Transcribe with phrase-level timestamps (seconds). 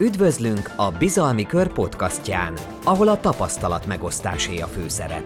[0.00, 2.54] Üdvözlünk a Bizalmi Kör podcastján,
[2.84, 5.24] ahol a tapasztalat megosztásé a főszerep.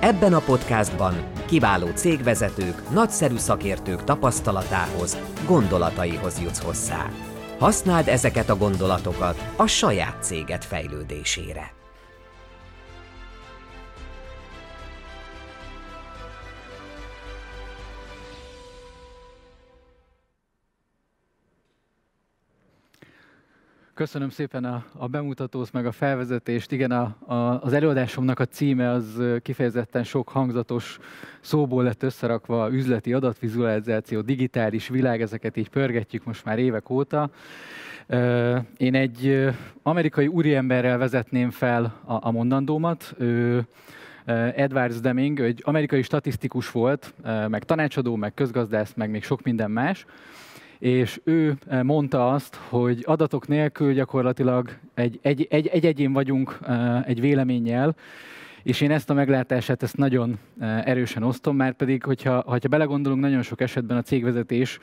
[0.00, 1.14] Ebben a podcastban
[1.46, 7.10] kiváló cégvezetők, nagyszerű szakértők tapasztalatához, gondolataihoz jutsz hozzá.
[7.58, 11.81] Használd ezeket a gondolatokat a saját céged fejlődésére.
[24.02, 26.72] Köszönöm szépen a, a bemutatót, meg a felvezetést.
[26.72, 30.98] Igen, a, a, az előadásomnak a címe az kifejezetten sok hangzatos
[31.40, 37.30] szóból lett összerakva, üzleti adatvizualizáció, digitális világ, ezeket így pörgetjük most már évek óta.
[38.76, 39.48] Én egy
[39.82, 43.14] amerikai úriemberrel vezetném fel a, a mondandómat.
[43.18, 43.66] Ő,
[44.54, 47.14] Edward Deming, egy amerikai statisztikus volt,
[47.48, 50.06] meg tanácsadó, meg közgazdász, meg még sok minden más
[50.82, 56.58] és ő eh, mondta azt, hogy adatok nélkül gyakorlatilag egy, egy, egy, egy egyén vagyunk
[56.66, 57.96] eh, egy véleménnyel,
[58.62, 63.20] és én ezt a meglátását ezt nagyon eh, erősen osztom, mert pedig, hogyha, hogyha belegondolunk,
[63.20, 64.78] nagyon sok esetben a cégvezetés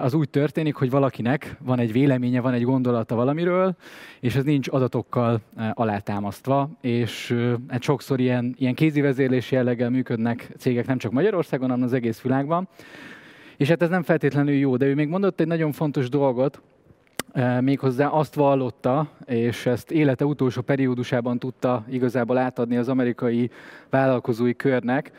[0.00, 3.76] az úgy történik, hogy valakinek van egy véleménye, van egy gondolata valamiről,
[4.20, 5.40] és ez nincs adatokkal
[5.72, 7.36] alátámasztva, és
[7.68, 12.20] hát sokszor ilyen, ilyen kézi vezérlési jelleggel működnek cégek nem csak Magyarországon, hanem az egész
[12.20, 12.68] világban.
[13.58, 16.60] És hát ez nem feltétlenül jó, de ő még mondott egy nagyon fontos dolgot,
[17.32, 23.50] eh, méghozzá azt vallotta, és ezt élete utolsó periódusában tudta igazából átadni az amerikai
[23.90, 25.12] vállalkozói körnek,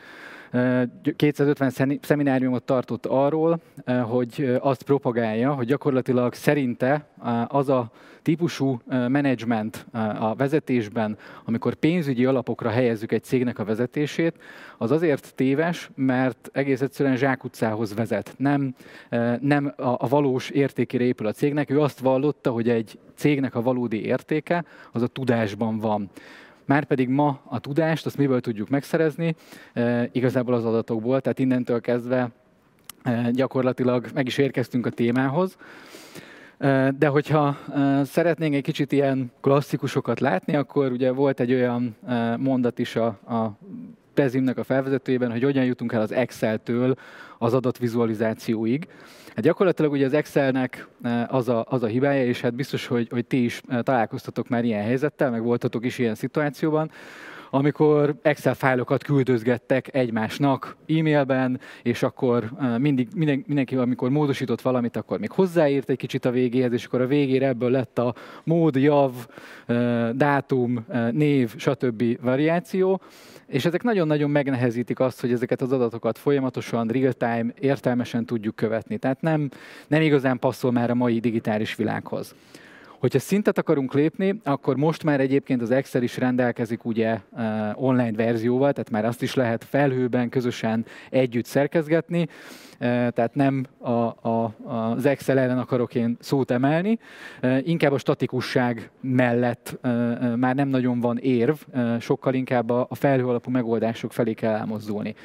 [1.16, 3.60] 250 szemináriumot tartott arról,
[4.04, 7.06] hogy azt propagálja, hogy gyakorlatilag szerinte
[7.48, 7.92] az a
[8.22, 9.86] típusú menedzsment
[10.20, 14.36] a vezetésben, amikor pénzügyi alapokra helyezzük egy cégnek a vezetését,
[14.78, 18.34] az azért téves, mert egész egyszerűen zsákutcához vezet.
[18.38, 18.76] Nem,
[19.40, 21.70] nem a valós értékére épül a cégnek.
[21.70, 26.10] Ő azt vallotta, hogy egy cégnek a valódi értéke az a tudásban van.
[26.70, 29.36] Márpedig ma a tudást, azt miből tudjuk megszerezni?
[30.12, 32.32] Igazából az adatokból, tehát innentől kezdve
[33.32, 35.58] gyakorlatilag meg is érkeztünk a témához.
[36.98, 37.58] De hogyha
[38.04, 41.96] szeretnénk egy kicsit ilyen klasszikusokat látni, akkor ugye volt egy olyan
[42.38, 43.58] mondat is a, a
[44.14, 46.96] Pezimnek a felvezetőjében, hogy hogyan jutunk el az Excel-től
[47.38, 48.88] az adatvizualizációig.
[49.36, 53.08] Hát gyakorlatilag ugye az Excelnek eh, az a, az a hibája, és hát biztos, hogy,
[53.10, 56.92] hogy ti is eh, találkoztatok már ilyen helyzettel, meg voltatok is ilyen szituációban,
[57.50, 64.96] amikor Excel fájlokat küldözgettek egymásnak e-mailben, és akkor eh, mindig, minden, mindenki, amikor módosított valamit,
[64.96, 68.76] akkor még hozzáírt egy kicsit a végéhez, és akkor a végére ebből lett a mód,
[68.76, 69.14] jav,
[70.14, 72.22] dátum, név, stb.
[72.22, 73.02] variáció.
[73.48, 78.98] És ezek nagyon-nagyon megnehezítik azt, hogy ezeket az adatokat folyamatosan, real-time, értelmesen tudjuk követni.
[78.98, 79.50] Tehát nem,
[79.88, 82.36] nem igazán passzol már a mai digitális világhoz.
[83.00, 87.42] Hogyha szintet akarunk lépni, akkor most már egyébként az Excel is rendelkezik ugye uh,
[87.84, 92.28] online verzióval, tehát már azt is lehet felhőben közösen együtt szerkezgetni, uh,
[93.08, 97.00] tehát nem a, a, az Excel ellen akarok én szót emelni,
[97.44, 99.78] uh, inkább a statikusság mellett
[100.36, 101.56] már nem nagyon van érv,
[102.00, 105.16] sokkal inkább a felhő alapú megoldások felé kell elmozdulni.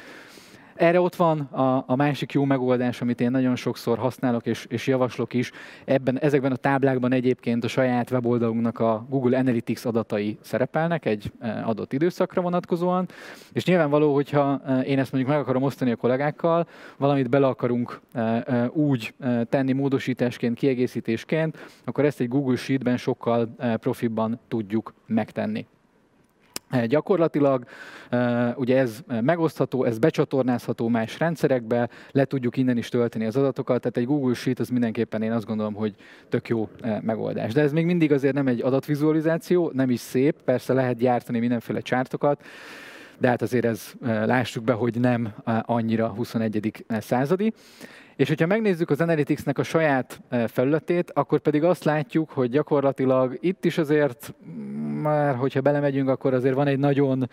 [0.75, 4.87] Erre ott van a, a másik jó megoldás, amit én nagyon sokszor használok és, és
[4.87, 5.51] javaslok is.
[5.85, 11.63] Ebben, ezekben a táblákban egyébként a saját weboldalunknak a Google Analytics adatai szerepelnek egy e,
[11.65, 13.07] adott időszakra vonatkozóan,
[13.51, 18.01] és nyilvánvaló, hogyha e, én ezt mondjuk meg akarom osztani a kollégákkal, valamit bele akarunk
[18.13, 19.13] e, úgy
[19.49, 25.65] tenni módosításként, kiegészítésként, akkor ezt egy Google Sheetben sokkal profibban tudjuk megtenni.
[26.87, 27.65] Gyakorlatilag
[28.55, 33.97] ugye ez megosztható, ez becsatornázható más rendszerekbe, le tudjuk innen is tölteni az adatokat, tehát
[33.97, 35.95] egy Google Sheet az mindenképpen én azt gondolom, hogy
[36.29, 36.69] tök jó
[37.01, 37.53] megoldás.
[37.53, 41.79] De ez még mindig azért nem egy adatvizualizáció, nem is szép, persze lehet gyártani mindenféle
[41.79, 42.43] csártokat,
[43.17, 46.85] de hát azért ez lássuk be, hogy nem annyira 21.
[46.87, 47.53] századi.
[48.15, 53.65] És hogyha megnézzük az Analytics-nek a saját felületét, akkor pedig azt látjuk, hogy gyakorlatilag itt
[53.65, 54.33] is azért,
[55.01, 57.29] már hogyha belemegyünk, akkor azért van egy nagyon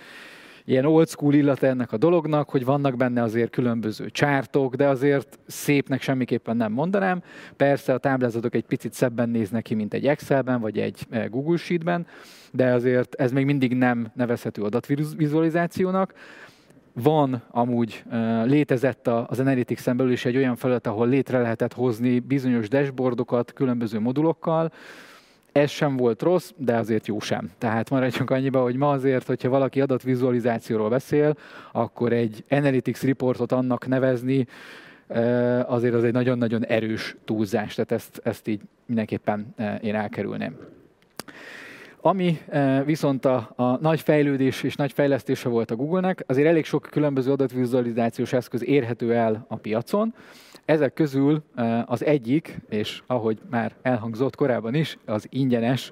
[0.65, 5.39] ilyen old school illata ennek a dolognak, hogy vannak benne azért különböző csártok, de azért
[5.47, 7.23] szépnek semmiképpen nem mondanám.
[7.57, 12.07] Persze a táblázatok egy picit szebben néznek ki, mint egy Excelben, vagy egy Google Sheetben,
[12.53, 16.15] de azért ez még mindig nem nevezhető adatvizualizációnak.
[16.95, 18.05] Van amúgy
[18.45, 24.01] létezett az Analytics-en belül is egy olyan felület, ahol létre lehetett hozni bizonyos dashboardokat különböző
[24.01, 24.73] modulokkal,
[25.53, 27.51] ez sem volt rossz, de azért jó sem.
[27.59, 31.37] Tehát maradjunk annyiba, hogy ma azért, hogyha valaki adatvizualizációról beszél,
[31.73, 34.47] akkor egy Analytics reportot annak nevezni,
[35.67, 40.57] azért az egy nagyon-nagyon erős túlzás, tehát ezt, ezt így mindenképpen én elkerülném.
[42.01, 42.39] Ami
[42.85, 47.33] viszont a, a nagy fejlődés és nagy fejlesztése volt a Google-nek, azért elég sok különböző
[47.33, 50.15] adatvizualizációs eszköz érhető el a piacon.
[50.65, 51.43] Ezek közül
[51.85, 55.91] az egyik, és ahogy már elhangzott korábban is, az ingyenes,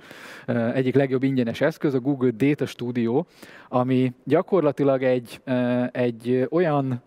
[0.74, 3.24] egyik legjobb ingyenes eszköz, a Google Data Studio,
[3.68, 5.40] ami gyakorlatilag egy,
[5.92, 7.02] egy olyan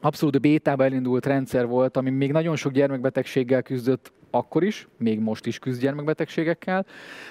[0.00, 5.46] abszolút bétába elindult rendszer volt, ami még nagyon sok gyermekbetegséggel küzdött akkor is, még most
[5.46, 6.86] is küzd gyermekbetegségekkel,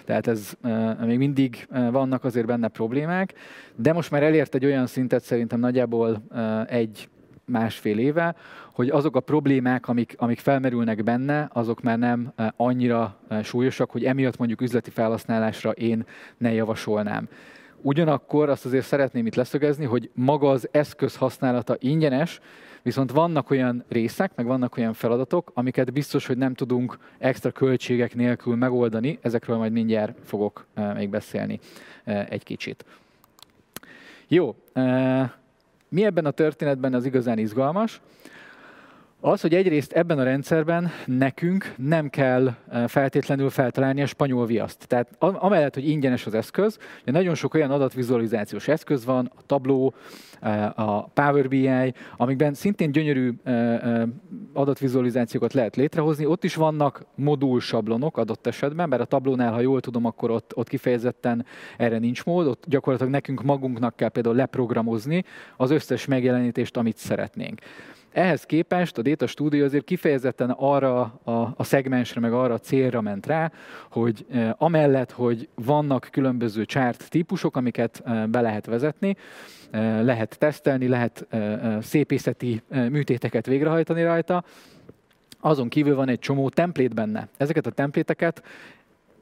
[0.05, 3.33] tehát ez e, még mindig vannak azért benne problémák,
[3.75, 7.09] de most már elért egy olyan szintet szerintem nagyjából e, egy
[7.49, 8.35] másfél éve,
[8.71, 14.37] hogy azok a problémák, amik, amik felmerülnek benne, azok már nem annyira súlyosak, hogy emiatt
[14.37, 16.05] mondjuk üzleti felhasználásra én
[16.37, 17.27] ne javasolnám.
[17.81, 22.39] Ugyanakkor azt azért szeretném itt leszögezni, hogy maga az eszköz használata ingyenes,
[22.81, 28.15] viszont vannak olyan részek, meg vannak olyan feladatok, amiket biztos, hogy nem tudunk extra költségek
[28.15, 31.59] nélkül megoldani, ezekről majd mindjárt fogok még beszélni
[32.03, 32.85] egy kicsit.
[34.27, 34.55] Jó,
[35.89, 38.01] mi ebben a történetben az igazán izgalmas?
[39.21, 44.87] Az, hogy egyrészt ebben a rendszerben nekünk nem kell eh, feltétlenül feltalálni a spanyol viaszt.
[44.87, 49.89] Tehát amellett, hogy ingyenes az eszköz, ugye nagyon sok olyan adatvizualizációs eszköz van, a Tableau,
[50.41, 54.01] eh, a Power BI, amikben szintén gyönyörű eh,
[54.53, 56.25] adatvizualizációkat lehet létrehozni.
[56.25, 60.69] Ott is vannak modulsablonok adott esetben, bár a Tableau-nál, ha jól tudom, akkor ott, ott
[60.69, 61.45] kifejezetten
[61.77, 65.23] erre nincs mód, ott gyakorlatilag nekünk magunknak kell például leprogramozni
[65.57, 67.61] az összes megjelenítést, amit szeretnénk.
[68.11, 73.01] Ehhez képest a Data Studio azért kifejezetten arra a, a szegmensre, meg arra a célra
[73.01, 73.51] ment rá,
[73.89, 79.15] hogy eh, amellett, hogy vannak különböző chart típusok, amiket eh, be lehet vezetni,
[79.71, 84.43] eh, lehet tesztelni, lehet eh, eh szépészeti műtéteket végrehajtani rajta,
[85.39, 87.27] azon kívül van egy csomó templét benne.
[87.37, 88.43] Ezeket a templéteket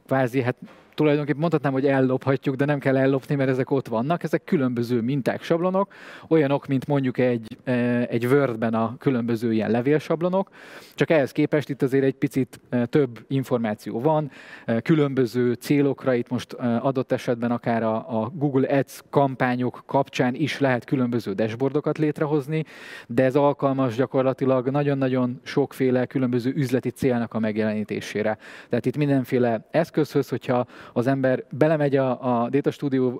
[0.05, 0.55] kvázi, hát
[0.97, 4.23] tulajdonképpen mondhatnám, hogy ellophatjuk, de nem kell ellopni, mert ezek ott vannak.
[4.23, 5.93] Ezek különböző minták, sablonok,
[6.27, 7.73] olyanok, mint mondjuk egy, e,
[8.09, 10.49] egy Word-ben a különböző ilyen levélsablonok,
[10.95, 14.31] csak ehhez képest itt azért egy picit e, több információ van,
[14.65, 20.59] e, különböző célokra, itt most adott esetben akár a, a Google Ads kampányok kapcsán is
[20.59, 22.63] lehet különböző dashboardokat létrehozni,
[23.07, 28.37] de ez alkalmas gyakorlatilag nagyon-nagyon sokféle különböző üzleti célnak a megjelenítésére.
[28.69, 33.19] Tehát itt mindenféle eszközhöz, hogyha az ember belemegy a, a Data Studio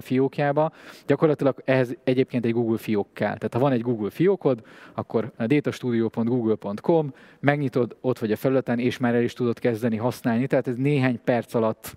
[0.00, 0.72] fiókjába,
[1.06, 3.36] gyakorlatilag ehhez egyébként egy Google fiók kell.
[3.36, 4.62] Tehát ha van egy Google fiókod,
[4.94, 10.46] akkor datastudio.google.com, megnyitod, ott vagy a felületen, és már el is tudod kezdeni használni.
[10.46, 11.96] Tehát ez néhány perc alatt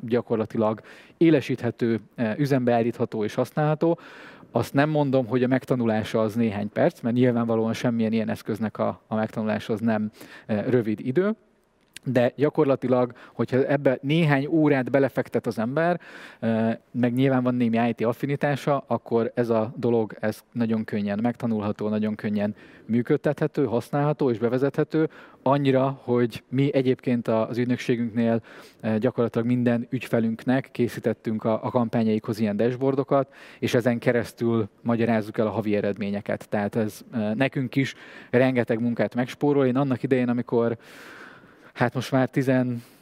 [0.00, 0.80] gyakorlatilag
[1.16, 2.00] élesíthető,
[2.36, 3.98] üzembe állítható és használható.
[4.50, 9.00] Azt nem mondom, hogy a megtanulása az néhány perc, mert nyilvánvalóan semmilyen ilyen eszköznek a,
[9.06, 10.10] a megtanulása az nem
[10.46, 11.34] rövid idő
[12.04, 16.00] de gyakorlatilag, hogyha ebbe néhány órát belefektet az ember,
[16.90, 22.14] meg nyilván van némi IT affinitása, akkor ez a dolog ez nagyon könnyen megtanulható, nagyon
[22.14, 22.54] könnyen
[22.86, 25.08] működtethető, használható és bevezethető,
[25.42, 28.42] annyira, hogy mi egyébként az ügynökségünknél
[28.98, 35.50] gyakorlatilag minden ügyfelünknek készítettünk a, a kampányaikhoz ilyen dashboardokat, és ezen keresztül magyarázzuk el a
[35.50, 36.48] havi eredményeket.
[36.48, 37.04] Tehát ez
[37.34, 37.94] nekünk is
[38.30, 39.66] rengeteg munkát megspórol.
[39.66, 40.76] Én annak idején, amikor
[41.74, 42.52] Hát most már 10,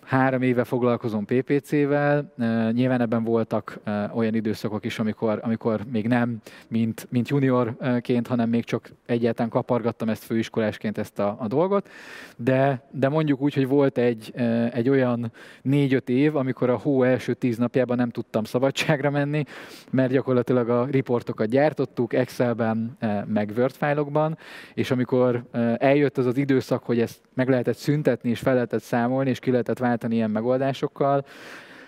[0.05, 2.33] Három éve foglalkozom PPC-vel,
[2.73, 3.79] nyilván ebben voltak
[4.15, 10.09] olyan időszakok is, amikor, amikor még nem, mint, mint juniorként, hanem még csak egyáltalán kapargattam
[10.09, 11.89] ezt főiskolásként ezt a, a dolgot,
[12.37, 14.33] de, de mondjuk úgy, hogy volt egy,
[14.73, 15.33] egy olyan
[15.63, 19.45] négy-öt év, amikor a hó első tíz napjában nem tudtam szabadságra menni,
[19.91, 24.39] mert gyakorlatilag a riportokat gyártottuk Excelben, meg Word fájlokban,
[24.75, 25.45] és amikor
[25.77, 29.51] eljött az az időszak, hogy ezt meg lehetett szüntetni, és fel lehetett számolni, és ki
[29.51, 31.25] lehetett váltani ilyen megoldásokkal,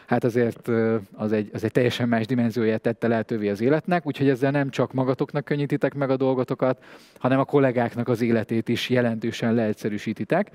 [0.07, 0.69] hát azért
[1.13, 4.93] az egy, az egy teljesen más dimenzióját tette lehetővé az életnek, úgyhogy ezzel nem csak
[4.93, 6.85] magatoknak könnyítitek meg a dolgotokat,
[7.19, 10.51] hanem a kollégáknak az életét is jelentősen leegyszerűsítitek.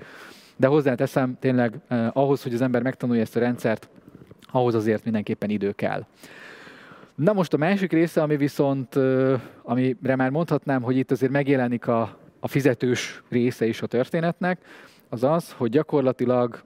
[0.56, 1.74] De hozzáteszem, tényleg
[2.12, 3.88] ahhoz, hogy az ember megtanulja ezt a rendszert,
[4.52, 6.06] ahhoz azért mindenképpen idő kell.
[7.14, 8.98] Na most a másik része, ami viszont,
[9.62, 14.58] amire már mondhatnám, hogy itt azért megjelenik a, a fizetős része is a történetnek,
[15.10, 16.62] az az, hogy gyakorlatilag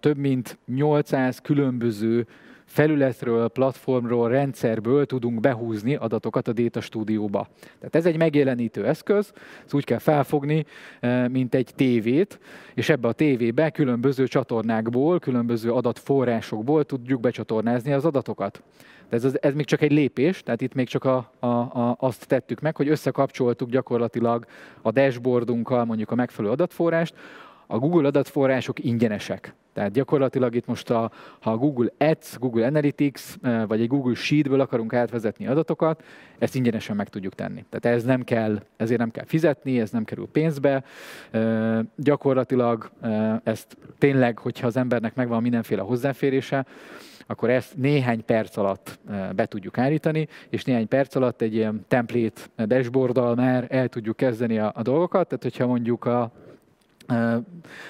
[0.00, 2.26] több mint 800 különböző
[2.64, 7.48] felületről, platformról, rendszerből tudunk behúzni adatokat a Data Studio-ba.
[7.78, 9.32] Tehát ez egy megjelenítő eszköz,
[9.64, 10.64] ezt úgy kell felfogni,
[11.30, 12.38] mint egy tévét,
[12.74, 18.62] és ebbe a tévébe különböző csatornákból, különböző adatforrásokból tudjuk becsatornázni az adatokat.
[19.08, 22.26] De ez, ez még csak egy lépés, tehát itt még csak a, a, a, azt
[22.26, 24.46] tettük meg, hogy összekapcsoltuk gyakorlatilag
[24.82, 27.14] a dashboardunkkal mondjuk a megfelelő adatforrást,
[27.66, 29.54] a Google adatforrások ingyenesek.
[29.72, 33.22] Tehát gyakorlatilag itt most, a, ha a Google Ads, Google Analytics,
[33.66, 36.02] vagy egy Google Sheetből akarunk átvezetni adatokat,
[36.38, 37.64] ezt ingyenesen meg tudjuk tenni.
[37.70, 40.84] Tehát ez nem kell, ezért nem kell fizetni, ez nem kerül pénzbe.
[41.96, 42.90] Gyakorlatilag
[43.42, 46.66] ezt tényleg, hogyha az embernek megvan mindenféle hozzáférése,
[47.26, 48.98] akkor ezt néhány perc alatt
[49.36, 54.58] be tudjuk állítani, és néhány perc alatt egy ilyen template dashboarddal már el tudjuk kezdeni
[54.58, 55.28] a, a dolgokat.
[55.28, 56.32] Tehát, hogyha mondjuk a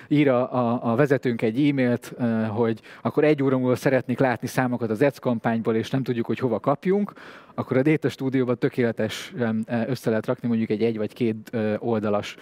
[0.08, 2.14] ír a, a vezetőnk egy e-mailt,
[2.48, 6.38] hogy akkor egy óra múlva szeretnék látni számokat az EC kampányból, és nem tudjuk, hogy
[6.38, 7.12] hova kapjunk,
[7.54, 9.32] akkor a Data Studio-ban tökéletes
[9.86, 12.36] össze lehet rakni mondjuk egy egy vagy két oldalas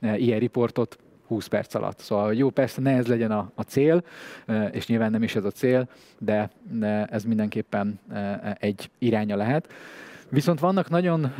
[0.00, 1.98] ilyen riportot 20 perc alatt.
[1.98, 4.04] Szóval jó, persze ne ez legyen a, a cél,
[4.70, 8.00] és nyilván nem is ez a cél, de, de ez mindenképpen
[8.58, 9.72] egy iránya lehet.
[10.28, 11.32] Viszont vannak nagyon,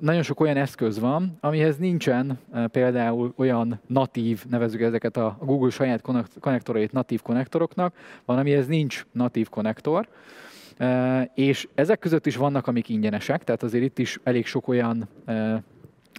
[0.00, 2.38] nagyon sok olyan eszköz van, amihez nincsen
[2.70, 6.02] például olyan natív, nevezük ezeket a Google saját
[6.40, 7.94] konnektorait natív konnektoroknak,
[8.24, 10.08] van, amihez nincs natív konnektor,
[11.34, 15.08] és ezek között is vannak, amik ingyenesek, tehát azért itt is elég sok olyan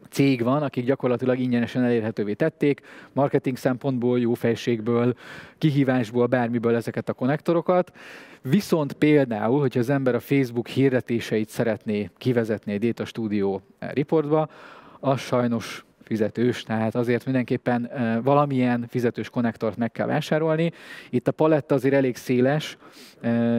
[0.10, 2.82] cég van, akik gyakorlatilag ingyenesen elérhetővé tették,
[3.14, 5.14] marketing szempontból, jó fejségből,
[5.58, 7.92] kihívásból, bármiből ezeket a konnektorokat.
[8.42, 14.50] Viszont például, hogyha az ember a Facebook hirdetéseit szeretné kivezetni egy Data Studio reportba,
[15.00, 17.90] az sajnos fizetős, tehát azért mindenképpen
[18.24, 20.72] valamilyen fizetős konnektort meg kell vásárolni.
[21.10, 22.78] Itt a paletta azért elég széles,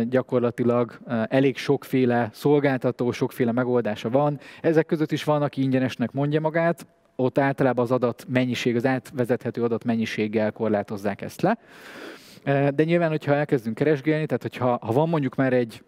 [0.02, 4.38] gyakorlatilag elég sokféle szolgáltató, sokféle megoldása van.
[4.61, 9.62] Ezek között is van, aki ingyenesnek mondja magát, ott általában az adat mennyiség, az átvezethető
[9.62, 11.59] adat mennyiséggel korlátozzák ezt le.
[12.71, 15.83] De nyilván, hogyha elkezdünk keresgélni, tehát hogyha ha van mondjuk már egy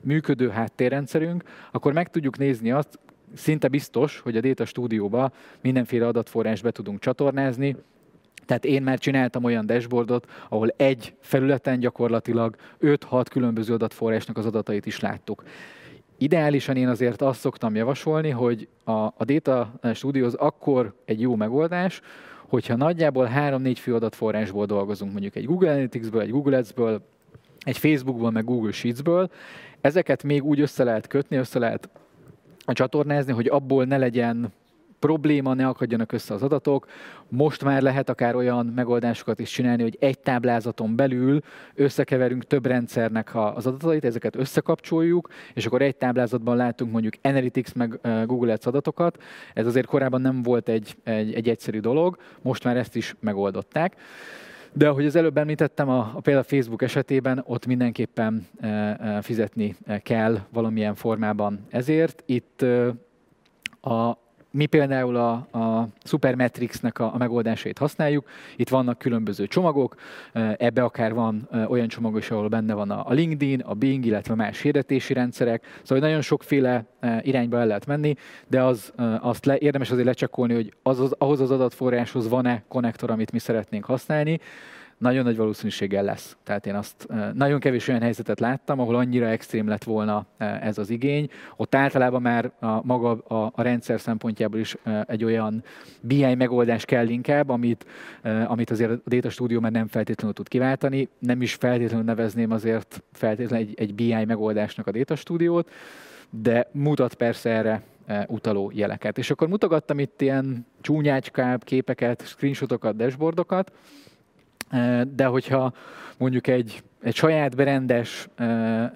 [0.00, 2.98] működő háttérrendszerünk, akkor meg tudjuk nézni azt,
[3.34, 7.76] szinte biztos, hogy a Data Studio-ba mindenféle adatforrást be tudunk csatornázni,
[8.48, 14.86] tehát én már csináltam olyan dashboardot, ahol egy felületen gyakorlatilag 5-6 különböző adatforrásnak az adatait
[14.86, 15.42] is láttuk.
[16.18, 21.36] Ideálisan én azért azt szoktam javasolni, hogy a, a Data Studio az akkor egy jó
[21.36, 22.00] megoldás,
[22.48, 27.02] hogyha nagyjából 3-4 fő adatforrásból dolgozunk, mondjuk egy Google Analytics-ből, egy Google Ads-ből,
[27.58, 29.30] egy Facebookból, meg Google Sheets-ből,
[29.80, 31.88] ezeket még úgy össze lehet kötni, össze lehet
[32.72, 34.52] csatornázni, hogy abból ne legyen
[34.98, 36.86] probléma, ne akadjanak össze az adatok.
[37.28, 41.40] Most már lehet akár olyan megoldásokat is csinálni, hogy egy táblázaton belül
[41.74, 48.00] összekeverünk több rendszernek az adatait, ezeket összekapcsoljuk, és akkor egy táblázatban látunk mondjuk Analytics meg
[48.26, 49.22] Google Ads adatokat.
[49.54, 53.96] Ez azért korábban nem volt egy, egy, egy egyszerű dolog, most már ezt is megoldották.
[54.78, 59.76] De ahogy az előbb említettem, a, a például Facebook esetében ott mindenképpen e, e, fizetni
[60.02, 62.22] kell valamilyen formában ezért.
[62.26, 62.62] Itt
[63.80, 64.18] a,
[64.58, 68.28] mi például a, a Supermetrics-nek a, a megoldásait használjuk.
[68.56, 69.94] Itt vannak különböző csomagok,
[70.56, 74.60] ebbe akár van olyan csomag is, ahol benne van a LinkedIn, a Bing, illetve más
[74.60, 75.64] hirdetési rendszerek.
[75.82, 76.84] Szóval nagyon sokféle
[77.20, 78.14] irányba el lehet menni,
[78.48, 83.10] de az, azt le, érdemes azért lecsekkolni, hogy az, az, ahhoz az adatforráshoz van-e konnektor,
[83.10, 84.40] amit mi szeretnénk használni
[84.98, 86.36] nagyon nagy valószínűséggel lesz.
[86.44, 90.90] Tehát én azt nagyon kevés olyan helyzetet láttam, ahol annyira extrém lett volna ez az
[90.90, 91.28] igény.
[91.56, 94.76] Ott általában már a maga a, a rendszer szempontjából is
[95.06, 95.64] egy olyan
[96.00, 97.86] BI megoldás kell inkább, amit,
[98.46, 101.08] amit azért a Data Studio már nem feltétlenül tud kiváltani.
[101.18, 105.70] Nem is feltétlenül nevezném azért feltétlenül egy, egy BI megoldásnak a Data Studio-t,
[106.30, 107.82] de mutat persze erre
[108.26, 109.18] utaló jeleket.
[109.18, 113.72] És akkor mutogattam itt ilyen csúnyácskább képeket, screenshotokat, dashboardokat,
[115.14, 115.72] de hogyha
[116.18, 118.28] mondjuk egy, egy saját berendes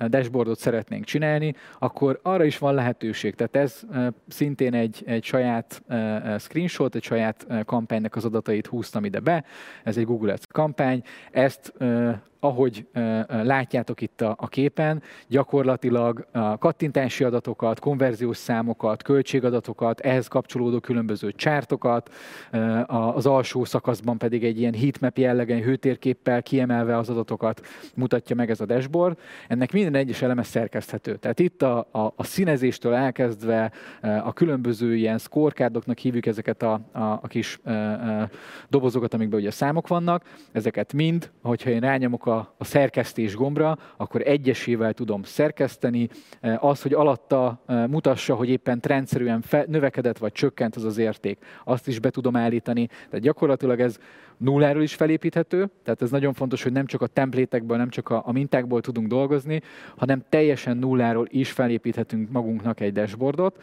[0.09, 3.35] dashboardot szeretnénk csinálni, akkor arra is van lehetőség.
[3.35, 3.83] Tehát ez
[4.29, 5.83] szintén egy, egy saját
[6.39, 9.45] screenshot, egy saját kampánynak az adatait húztam ide be.
[9.85, 11.03] Ez egy Google Ads kampány.
[11.31, 11.73] Ezt
[12.45, 12.87] ahogy
[13.29, 22.11] látjátok itt a, képen, gyakorlatilag a kattintási adatokat, konverziós számokat, költségadatokat, ehhez kapcsolódó különböző csártokat,
[22.87, 28.61] az alsó szakaszban pedig egy ilyen heatmap jellegen hőtérképpel kiemelve az adatokat mutatja meg ez
[28.61, 29.19] a dashboard.
[29.49, 31.17] Ennek minden egyes eleme szerkeszthető.
[31.17, 37.01] Tehát itt a, a, a színezéstől elkezdve a különböző ilyen scorecardoknak hívjuk ezeket a, a,
[37.01, 38.29] a kis a, a
[38.69, 44.23] dobozokat, amikben ugye számok vannak, ezeket mind, hogyha én rányomok a, a szerkesztés gombra, akkor
[44.25, 46.09] egyesével tudom szerkeszteni.
[46.59, 51.89] Az, hogy alatta mutassa, hogy éppen trendszerűen fe, növekedett vagy csökkent az az érték, azt
[51.89, 52.87] is be tudom állítani.
[52.87, 53.99] Tehát gyakorlatilag ez
[54.37, 58.23] nulláról is felépíthető, tehát ez nagyon fontos, hogy nem csak a templétekből, nem csak a,
[58.27, 59.63] a mintákból tudunk dolgozni,
[59.97, 63.63] hanem teljesen nulláról is felépíthetünk magunknak egy dashboardot.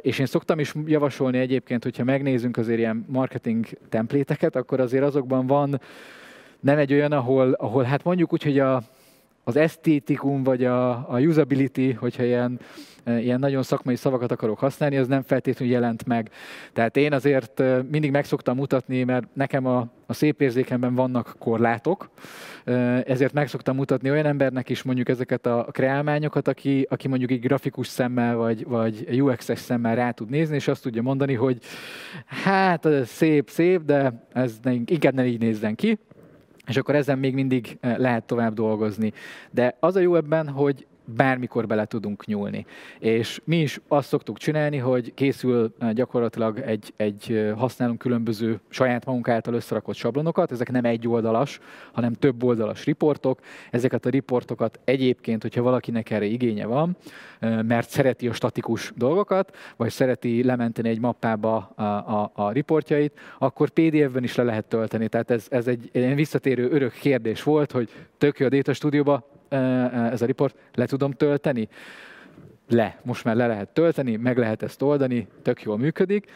[0.00, 5.46] És én szoktam is javasolni egyébként, hogyha megnézünk azért ilyen marketing templéteket, akkor azért azokban
[5.46, 5.80] van
[6.64, 8.82] nem egy olyan, ahol, ahol hát mondjuk úgy, hogy a,
[9.44, 12.60] az esztétikum vagy a, a usability, hogyha ilyen,
[13.06, 16.30] ilyen nagyon szakmai szavakat akarok használni, az nem feltétlenül jelent meg.
[16.72, 22.10] Tehát én azért mindig meg szoktam mutatni, mert nekem a, a szép érzékemben vannak korlátok,
[23.04, 27.40] ezért meg szoktam mutatni olyan embernek is mondjuk ezeket a kreálmányokat, aki, aki mondjuk egy
[27.40, 31.58] grafikus szemmel vagy, vagy UX-es szemmel rá tud nézni, és azt tudja mondani, hogy
[32.26, 35.98] hát szép, szép, de ez ne, inkább ne így nézzen ki,
[36.66, 39.12] és akkor ezen még mindig eh, lehet tovább dolgozni.
[39.50, 42.66] De az a jó ebben, hogy bármikor bele tudunk nyúlni.
[42.98, 48.60] És mi is azt szoktuk csinálni, hogy készül eh, gyakorlatilag egy, egy eh, használunk különböző
[48.68, 51.60] saját magunk által összerakott sablonokat, ezek nem egy oldalas,
[51.92, 53.40] hanem több oldalas riportok.
[53.70, 56.96] Ezeket a riportokat egyébként, hogyha valakinek erre igénye van,
[57.38, 63.18] eh, mert szereti a statikus dolgokat, vagy szereti lementeni egy mappába a, a, a riportjait,
[63.38, 65.08] akkor PDF-ben is le lehet tölteni.
[65.08, 69.32] Tehát ez, ez egy, egy visszatérő örök kérdés volt, hogy tök jó a Data Studio-ba
[70.12, 71.68] ez a report, le tudom tölteni?
[72.68, 72.98] Le.
[73.02, 76.26] Most már le lehet tölteni, meg lehet ezt oldani, tök jól működik.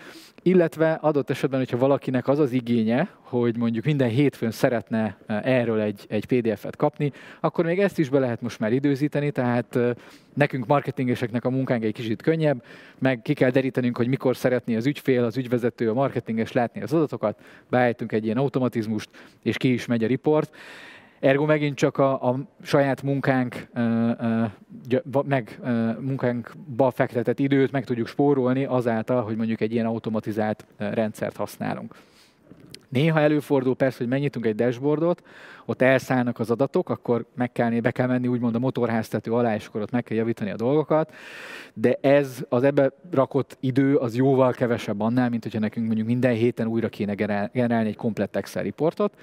[0.42, 6.06] Illetve adott esetben, hogyha valakinek az az igénye, hogy mondjuk minden hétfőn szeretne erről egy,
[6.08, 9.78] egy PDF-et kapni, akkor még ezt is be lehet most már időzíteni, tehát
[10.34, 12.62] nekünk marketingeseknek a munkánk egy kicsit könnyebb,
[12.98, 16.92] meg ki kell derítenünk, hogy mikor szeretné az ügyfél, az ügyvezető, a marketinges látni az
[16.92, 19.08] adatokat, beállítunk egy ilyen automatizmust,
[19.42, 20.54] és ki is megy a report.
[21.20, 23.68] Ergo megint csak a, a saját munkánk,
[25.24, 25.60] meg
[26.00, 31.94] munkánkba fektetett időt meg tudjuk spórolni azáltal, hogy mondjuk egy ilyen automatizált rendszert használunk.
[32.88, 35.22] Néha előfordul persze, hogy megnyitunk egy dashboardot,
[35.64, 39.66] ott elszállnak az adatok, akkor meg kell, be kell menni úgymond a motorháztető alá, és
[39.66, 41.14] akkor ott meg kell javítani a dolgokat,
[41.74, 46.34] de ez az ebbe rakott idő az jóval kevesebb annál, mint hogyha nekünk mondjuk minden
[46.34, 47.14] héten újra kéne
[47.52, 49.14] generálni egy komplett Excel riportot.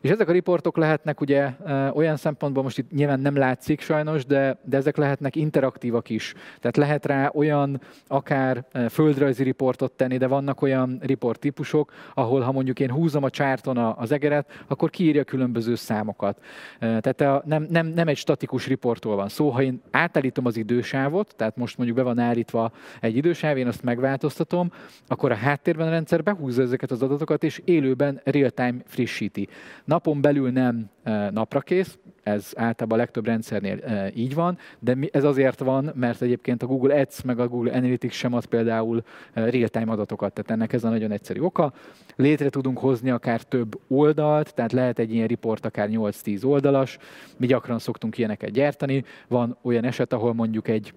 [0.00, 1.50] És ezek a riportok lehetnek ugye
[1.92, 6.34] olyan szempontból, most itt nyilván nem látszik sajnos, de, de ezek lehetnek interaktívak is.
[6.60, 12.52] Tehát lehet rá olyan akár földrajzi riportot tenni, de vannak olyan riport típusok, ahol ha
[12.52, 16.42] mondjuk én húzom a csárton az egeret, akkor kiírja különböző számokat.
[16.78, 19.48] Tehát nem, nem, nem egy statikus riportról van szó.
[19.48, 23.82] Ha én átállítom az idősávot, tehát most mondjuk be van állítva egy idősáv, én azt
[23.82, 24.72] megváltoztatom,
[25.06, 29.48] akkor a háttérben a rendszer behúzza ezeket az adatokat, és élőben real-time frissíti.
[29.88, 30.90] Napon belül nem
[31.30, 33.78] napra kész, ez általában a legtöbb rendszernél
[34.14, 38.12] így van, de ez azért van, mert egyébként a Google Ads meg a Google Analytics
[38.12, 41.72] sem ad például real-time adatokat, tehát ennek ez a nagyon egyszerű oka.
[42.16, 46.98] Létre tudunk hozni akár több oldalt, tehát lehet egy ilyen report akár 8-10 oldalas,
[47.36, 49.04] mi gyakran szoktunk ilyeneket gyártani.
[49.28, 50.92] Van olyan eset, ahol mondjuk egy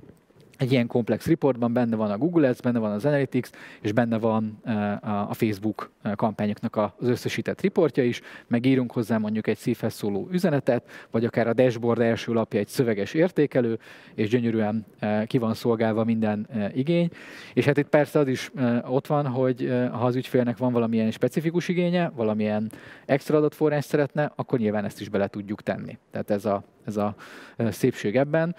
[0.61, 3.49] egy ilyen komplex reportban benne van a Google Ads, benne van az Analytics,
[3.81, 9.47] és benne van eh, a Facebook eh, kampányoknak az összesített riportja is, megírunk hozzá mondjuk
[9.47, 13.79] egy szívhez szóló üzenetet, vagy akár a dashboard első lapja egy szöveges értékelő,
[14.13, 17.09] és gyönyörűen eh, ki van szolgálva minden igény.
[17.53, 18.51] És hát itt persze az is
[18.87, 22.71] ott van, hogy ha az ügyfélnek van valamilyen specifikus igénye, valamilyen
[23.05, 25.97] extra adatforrás szeretne, akkor nyilván ezt is bele tudjuk tenni.
[26.11, 27.15] Tehát ez a, ez a
[27.69, 28.55] szépség ebben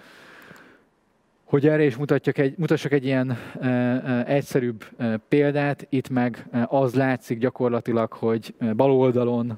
[1.53, 5.85] hogy erre is mutatjak egy, mutassak egy ilyen e, e, egyszerűbb e, példát.
[5.89, 9.57] Itt meg az látszik gyakorlatilag, hogy bal oldalon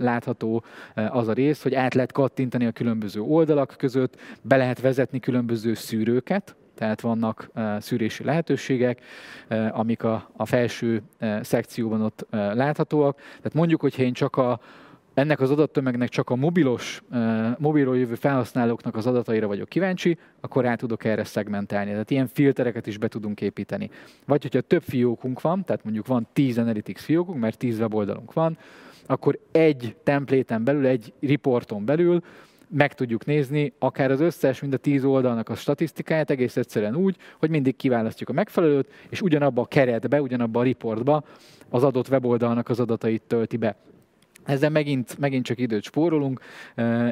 [0.00, 5.20] látható az a rész, hogy át lehet kattintani a különböző oldalak között, be lehet vezetni
[5.20, 9.00] különböző szűrőket, tehát vannak szűrési lehetőségek,
[9.70, 11.02] amik a, a felső
[11.40, 13.16] szekcióban ott láthatóak.
[13.16, 14.60] Tehát mondjuk, hogyha én csak a,
[15.20, 17.02] ennek az adattömegnek csak a mobilos,
[17.58, 21.90] mobilról jövő felhasználóknak az adataira vagyok kíváncsi, akkor rá tudok erre szegmentálni.
[21.90, 23.90] Tehát ilyen filtereket is be tudunk építeni.
[24.26, 28.58] Vagy hogyha több fiókunk van, tehát mondjuk van 10 Analytics fiókunk, mert 10 weboldalunk van,
[29.06, 32.22] akkor egy templéten belül, egy reporton belül
[32.72, 37.16] meg tudjuk nézni akár az összes, mind a tíz oldalnak a statisztikáját egész egyszerűen úgy,
[37.38, 41.24] hogy mindig kiválasztjuk a megfelelőt, és ugyanabba a keretbe, ugyanabba a reportba
[41.68, 43.76] az adott weboldalnak az adatait tölti be.
[44.44, 46.40] Ezzel megint, megint csak időt spórolunk,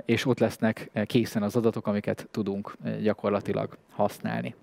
[0.05, 4.55] és ott lesznek készen az adatok, amiket tudunk gyakorlatilag használni.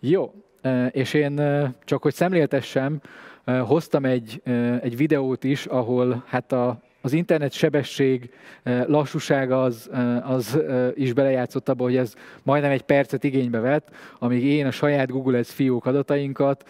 [0.00, 0.34] Jó,
[0.90, 1.36] és én
[1.84, 3.00] csak hogy szemléltessem,
[3.44, 4.42] hoztam egy,
[4.82, 8.30] egy videót is, ahol hát a az internet sebesség,
[8.64, 9.90] lassúsága az,
[10.22, 10.58] az
[10.94, 13.88] is belejátszott abba, hogy ez majdnem egy percet igénybe vett,
[14.18, 16.68] amíg én a saját Google Ads fiók adatainkat,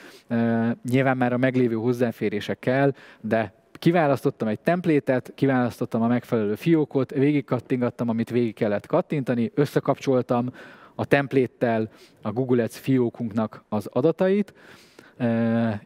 [0.91, 8.09] nyilván már a meglévő hozzáférésekkel, de kiválasztottam egy templétet, kiválasztottam a megfelelő fiókot, végig kattingattam,
[8.09, 10.53] amit végig kellett kattintani, összekapcsoltam
[10.95, 11.91] a templéttel
[12.23, 14.55] a Google Ads fiókunknak az adatait,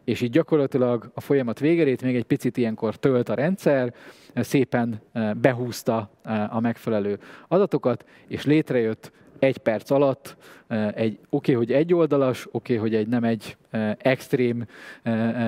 [0.03, 3.93] és így gyakorlatilag a folyamat végerét még egy picit ilyenkor tölt a rendszer,
[4.35, 5.01] szépen
[5.41, 6.09] behúzta
[6.49, 10.37] a megfelelő adatokat, és létrejött egy perc alatt
[10.93, 13.57] egy, oké, okay, hogy egy oldalas, oké, okay, hogy egy nem egy
[13.97, 14.65] extrém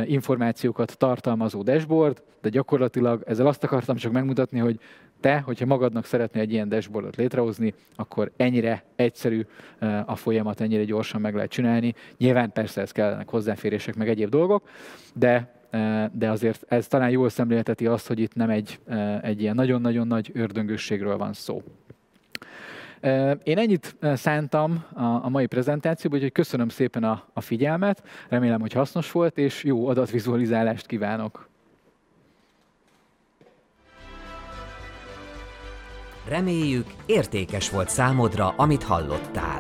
[0.06, 4.80] információkat tartalmazó dashboard, de gyakorlatilag ezzel azt akartam csak megmutatni, hogy
[5.20, 9.46] te, hogyha magadnak szeretnél egy ilyen dashboardot létrehozni, akkor ennyire egyszerű
[10.06, 11.94] a folyamat, ennyire gyorsan meg lehet csinálni.
[12.18, 14.70] Nyilván persze ez kellenek hozzáférések, meg egyéb dolgok,
[15.14, 15.56] de
[16.12, 18.80] de azért ez talán jól szemlélteti azt, hogy itt nem egy,
[19.22, 21.64] egy ilyen nagyon-nagyon nagy ördöngősségről van szó.
[23.44, 24.86] Én ennyit szántam
[25.22, 30.86] a mai prezentációban, úgyhogy köszönöm szépen a figyelmet, remélem, hogy hasznos volt, és jó adatvizualizálást
[30.86, 31.50] kívánok.
[36.30, 39.60] Reméljük, értékes volt számodra, amit hallottál.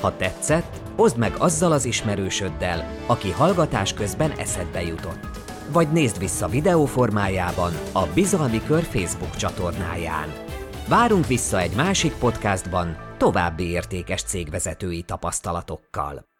[0.00, 5.26] Ha tetszett, oszd meg azzal az ismerősöddel, aki hallgatás közben eszedbe jutott.
[5.72, 10.43] Vagy nézd vissza videó formájában a Bizalmi Kör Facebook csatornáján.
[10.88, 16.33] Várunk vissza egy másik podcastban további értékes cégvezetői tapasztalatokkal.